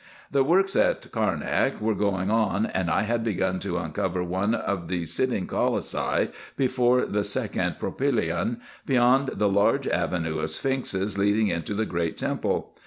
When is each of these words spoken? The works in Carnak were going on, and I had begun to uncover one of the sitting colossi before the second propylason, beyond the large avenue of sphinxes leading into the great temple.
The 0.31 0.43
works 0.43 0.75
in 0.75 0.95
Carnak 1.11 1.79
were 1.79 1.93
going 1.93 2.31
on, 2.31 2.65
and 2.65 2.89
I 2.89 3.03
had 3.03 3.23
begun 3.23 3.59
to 3.59 3.77
uncover 3.77 4.23
one 4.23 4.55
of 4.55 4.87
the 4.87 5.05
sitting 5.05 5.45
colossi 5.45 6.29
before 6.57 7.05
the 7.05 7.23
second 7.23 7.75
propylason, 7.79 8.61
beyond 8.83 9.29
the 9.35 9.47
large 9.47 9.87
avenue 9.87 10.39
of 10.39 10.49
sphinxes 10.49 11.19
leading 11.19 11.49
into 11.49 11.75
the 11.75 11.85
great 11.85 12.17
temple. 12.17 12.73